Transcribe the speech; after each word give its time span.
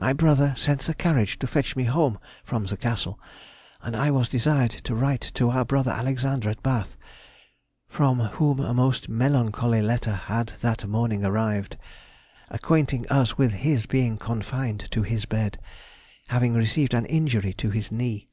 _—My 0.00 0.14
brother 0.14 0.54
sent 0.56 0.80
the 0.80 0.94
carriage 0.94 1.38
to 1.38 1.46
fetch 1.46 1.76
me 1.76 1.84
home 1.84 2.18
[from 2.42 2.64
the 2.64 2.76
Castle], 2.78 3.20
and 3.82 3.94
I 3.94 4.10
was 4.10 4.30
desired 4.30 4.70
to 4.70 4.94
write 4.94 5.20
to 5.34 5.50
our 5.50 5.62
brother 5.66 5.90
Alexander 5.90 6.48
at 6.48 6.62
Bath, 6.62 6.96
from 7.86 8.18
whom 8.20 8.60
a 8.60 8.72
most 8.72 9.10
melancholy 9.10 9.82
letter 9.82 10.14
had 10.14 10.54
that 10.62 10.86
morning 10.88 11.22
arrived, 11.22 11.76
acquainting 12.48 13.04
us 13.10 13.36
with 13.36 13.52
his 13.52 13.84
being 13.84 14.16
confined 14.16 14.90
to 14.90 15.02
his 15.02 15.26
bed, 15.26 15.58
having 16.28 16.54
received 16.54 16.94
an 16.94 17.04
injury 17.04 17.52
to 17.52 17.68
his 17.68 17.92
knee. 17.92 18.28